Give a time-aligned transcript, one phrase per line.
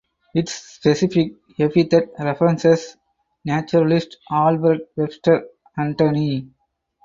[0.33, 2.97] Its specific epithet references
[3.45, 5.45] naturalist Alfred Webster
[5.77, 6.47] Anthony.